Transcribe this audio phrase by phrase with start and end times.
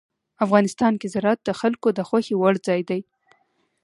[0.45, 3.01] افغانستان کې زراعت د خلکو د خوښې وړ ځای دی.